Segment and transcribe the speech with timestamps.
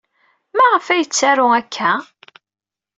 [0.57, 1.91] Maɣef ay yettaru akka?